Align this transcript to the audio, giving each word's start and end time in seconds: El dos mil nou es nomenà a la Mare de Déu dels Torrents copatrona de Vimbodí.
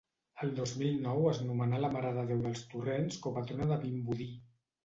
El 0.45 0.53
dos 0.59 0.71
mil 0.77 0.95
nou 1.03 1.27
es 1.33 1.41
nomenà 1.49 1.77
a 1.79 1.83
la 1.83 1.91
Mare 1.97 2.13
de 2.17 2.23
Déu 2.31 2.41
dels 2.47 2.65
Torrents 2.73 3.21
copatrona 3.27 3.69
de 3.75 3.79
Vimbodí. 3.85 4.31